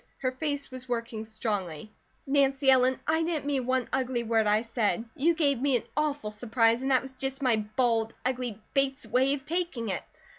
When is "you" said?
5.15-5.35